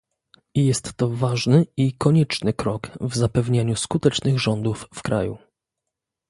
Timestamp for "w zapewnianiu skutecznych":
3.01-4.39